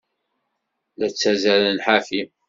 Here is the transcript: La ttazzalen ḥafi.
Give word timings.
La 0.99 1.07
ttazzalen 1.09 1.79
ḥafi. 1.85 2.21